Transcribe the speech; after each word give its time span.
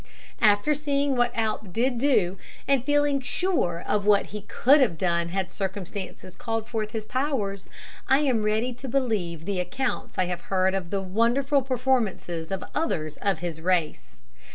After 0.41 0.73
seeing 0.73 1.15
what 1.15 1.31
Alp 1.35 1.71
did 1.71 1.99
do, 1.99 2.39
and 2.67 2.83
feeling 2.83 3.21
sure 3.21 3.83
of 3.87 4.03
what 4.03 4.25
he 4.33 4.41
could 4.41 4.81
have 4.81 4.97
done 4.97 5.29
had 5.29 5.51
circumstances 5.51 6.35
called 6.35 6.67
forth 6.67 6.89
his 6.89 7.05
powers, 7.05 7.69
I 8.07 8.21
am 8.21 8.41
ready 8.41 8.73
to 8.73 8.87
believe 8.89 9.45
the 9.45 9.59
accounts 9.59 10.17
I 10.17 10.25
have 10.25 10.41
heard 10.49 10.73
of 10.73 10.89
the 10.89 11.01
wonderful 11.03 11.61
performances 11.61 12.49
of 12.49 12.63
others 12.73 13.17
of 13.17 13.41
his 13.45 13.61
race. 13.61 14.15